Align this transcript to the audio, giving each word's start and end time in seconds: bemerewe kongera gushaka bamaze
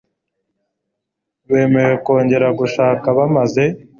bemerewe 1.49 1.97
kongera 2.05 2.47
gushaka 2.59 3.05
bamaze 3.17 3.63